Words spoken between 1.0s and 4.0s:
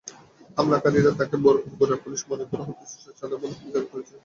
তাঁকে বগুড়ার পুলিশ মনে করে হত্যাচেষ্টা চালায় বলে পুলিশ দাবি